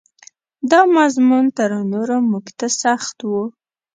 دا 0.71 0.81
مضمون 0.95 1.45
تر 1.57 1.69
نورو 1.91 2.17
موږ 2.29 2.45
ته 2.59 2.67
سخت 2.83 3.17
و. 3.29 3.31